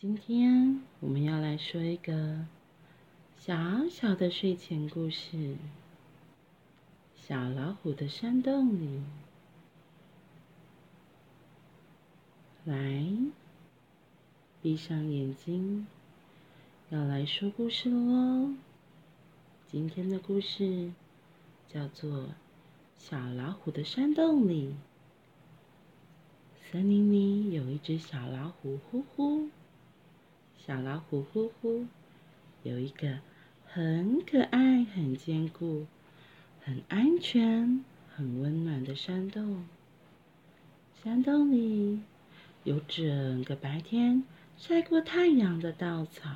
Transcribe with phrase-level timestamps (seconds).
[0.00, 2.46] 今天我们要来说一个
[3.36, 5.36] 小小的睡前故事，
[7.14, 9.02] 《小老虎的山洞里》。
[12.70, 13.14] 来，
[14.62, 15.86] 闭上眼睛，
[16.88, 18.56] 要来说故事了哦。
[19.66, 20.92] 今天的故事
[21.68, 22.10] 叫做
[22.96, 24.68] 《小老虎的山洞里》。
[26.72, 29.50] 森林里有一只小老虎，呼呼。
[30.66, 31.86] 小老虎呼呼，
[32.62, 33.18] 有一个
[33.66, 35.86] 很可爱、很坚固、
[36.62, 37.82] 很安全、
[38.14, 39.64] 很温暖的山洞。
[41.02, 42.00] 山洞里
[42.62, 44.22] 有整个白天
[44.58, 46.30] 晒过太阳的稻草。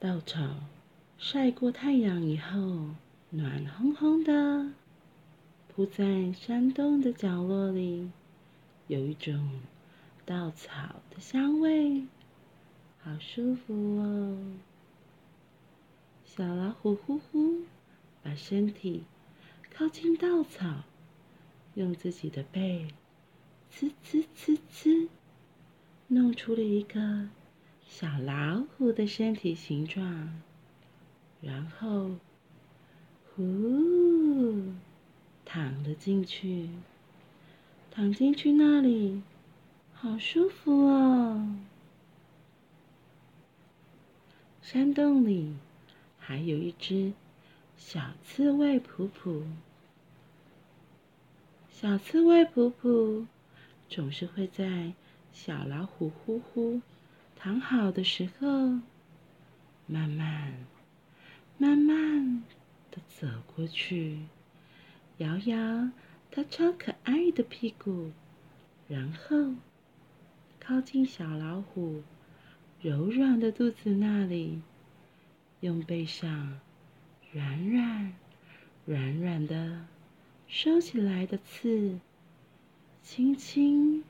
[0.00, 0.56] 稻草
[1.16, 2.58] 晒过太阳以后，
[3.30, 4.72] 暖烘烘的，
[5.68, 8.10] 铺在山洞的角落里，
[8.88, 9.60] 有一种
[10.26, 12.04] 稻草的香味。
[13.08, 14.36] 好舒服哦！
[16.26, 17.62] 小老虎呼呼，
[18.22, 19.04] 把身体
[19.70, 20.84] 靠近稻草，
[21.74, 22.88] 用自己的背
[23.72, 25.08] 呲呲呲呲，
[26.08, 27.30] 弄出了一个
[27.86, 30.42] 小老虎的身体形状，
[31.40, 32.10] 然后
[33.34, 34.64] 呼
[35.46, 36.68] 躺了进去，
[37.90, 39.22] 躺进去那里，
[39.94, 41.56] 好舒服哦！
[44.70, 45.56] 山洞里
[46.18, 47.14] 还有一只
[47.78, 49.42] 小刺猬普普。
[51.70, 53.26] 小刺猬普普
[53.88, 54.92] 总是会在
[55.32, 56.82] 小老虎呼呼
[57.34, 58.46] 躺好的时候，
[59.86, 60.52] 慢慢、
[61.56, 62.44] 慢慢
[62.90, 64.18] 的走过去，
[65.16, 65.90] 摇摇
[66.30, 68.12] 它超可爱的屁股，
[68.86, 69.54] 然后
[70.60, 72.02] 靠近小老虎。
[72.80, 74.62] 柔软的肚子那里，
[75.60, 76.60] 用背上
[77.32, 78.12] 软软、
[78.86, 79.84] 软软的
[80.46, 81.98] 收起来的刺，
[83.02, 84.04] 轻轻、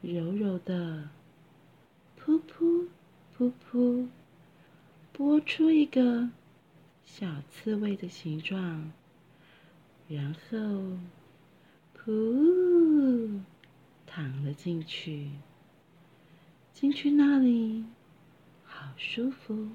[0.00, 1.08] 柔柔的
[2.24, 2.86] 噗噗
[3.36, 4.06] 噗噗，
[5.12, 6.30] 拨出一个
[7.04, 8.92] 小刺猬的形状，
[10.08, 10.56] 然后
[11.98, 13.40] 噗
[14.06, 15.30] 躺了进去，
[16.72, 17.84] 进去那里。
[18.96, 19.68] 舒服，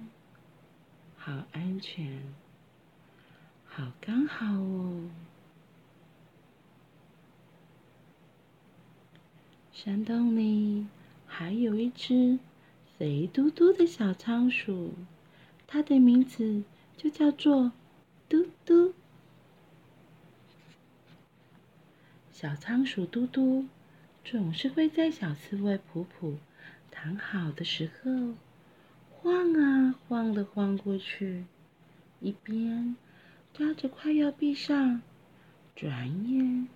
[1.15, 2.21] 好安全，
[3.65, 5.09] 好刚好哦。
[9.71, 10.87] 山洞里
[11.25, 12.39] 还有一只
[12.97, 14.93] 肥嘟嘟的小仓鼠，
[15.67, 16.63] 它的名字
[16.97, 17.71] 就叫做
[18.27, 18.93] 嘟嘟。
[22.31, 23.67] 小仓鼠嘟嘟
[24.25, 26.37] 总是会在小刺猬普普
[26.89, 28.33] 躺好的时候。
[29.21, 31.43] 晃啊晃的晃过去，
[32.21, 32.95] 一边
[33.53, 35.01] 抓着快要闭上、
[35.75, 36.69] 转眼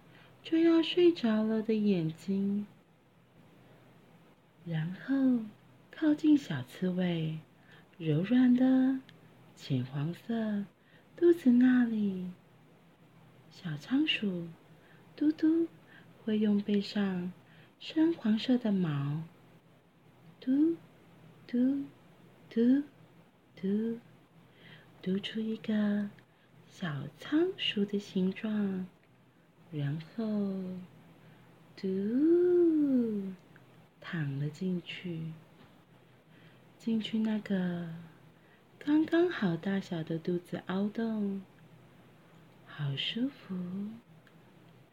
[0.44, 2.68] 就要睡着了的眼睛，
[4.66, 5.46] 然后
[5.90, 7.40] 靠近小刺猬
[7.98, 9.00] 柔软的
[9.56, 10.66] 浅黄色
[11.16, 12.30] 肚子那里。
[13.50, 14.50] 小仓鼠
[15.16, 15.70] 嘟嘟
[16.26, 17.32] 会用背上
[17.80, 19.24] 深黄色的毛
[20.42, 20.76] 嘟
[21.48, 21.86] 嘟。
[22.54, 22.84] 嘟
[23.56, 23.98] 嘟
[25.02, 26.08] 嘟出一个
[26.68, 28.86] 小仓鼠的形状，
[29.72, 30.24] 然后
[31.76, 33.34] 嘟
[34.00, 35.32] 躺了进去，
[36.78, 37.90] 进去那个
[38.78, 41.42] 刚刚好大小的肚子凹洞，
[42.68, 43.56] 好舒服，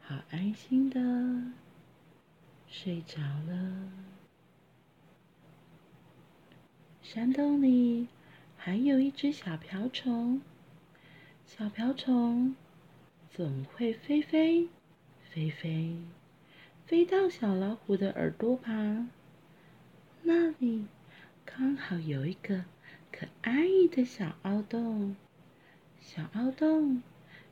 [0.01, 0.99] 好安心的
[2.67, 3.91] 睡着了。
[7.13, 8.07] 山洞里
[8.55, 10.39] 还有一只小瓢虫，
[11.45, 12.55] 小瓢虫
[13.29, 14.69] 总会飞飞
[15.29, 15.97] 飞飞，
[16.85, 19.09] 飞到小老虎的耳朵旁，
[20.21, 20.85] 那里
[21.43, 22.63] 刚好有一个
[23.11, 25.17] 可爱的小凹洞，
[25.99, 27.03] 小凹洞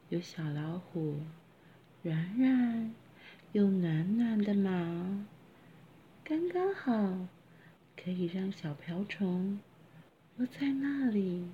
[0.07, 1.17] 有小老虎
[2.01, 2.95] 软软
[3.51, 4.71] 又暖暖的毛，
[6.23, 7.27] 刚刚好。
[8.09, 9.59] 可以让小瓢虫
[10.37, 11.47] 窝在那里，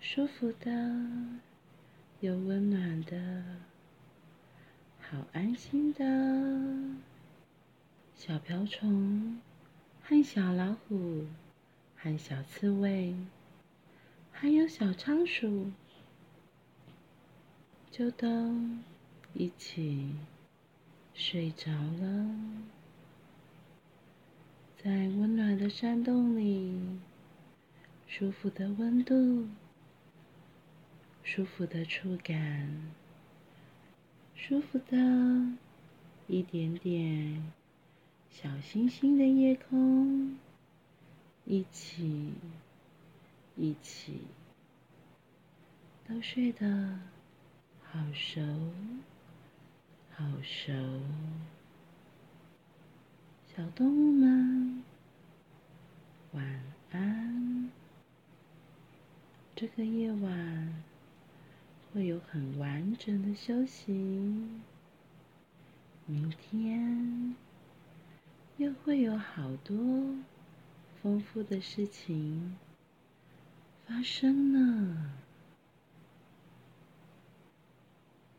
[0.00, 0.68] 舒服的
[2.18, 3.44] 又温暖的，
[5.00, 6.04] 好安心的。
[8.16, 9.38] 小瓢虫
[10.02, 11.24] 和小老虎，
[11.96, 13.14] 和小刺猬，
[14.32, 15.70] 还有小仓鼠，
[17.92, 18.26] 就都
[19.34, 20.16] 一起
[21.14, 22.57] 睡着了。
[24.80, 26.80] 在温暖的山洞里，
[28.06, 29.48] 舒服的温度，
[31.24, 32.92] 舒服的触感，
[34.36, 34.96] 舒服的
[36.28, 37.52] 一点点
[38.30, 40.38] 小星星的夜空，
[41.44, 42.34] 一起，
[43.56, 44.20] 一起，
[46.06, 47.00] 都睡得
[47.82, 48.40] 好熟，
[50.14, 50.72] 好熟。
[53.58, 54.84] 小动物们，
[56.30, 56.62] 晚
[56.92, 57.68] 安。
[59.56, 60.84] 这个夜晚
[61.92, 63.92] 会有很完整的休息，
[66.06, 67.34] 明天
[68.58, 69.74] 又会有好多
[71.02, 72.56] 丰富的事情
[73.88, 75.10] 发生呢。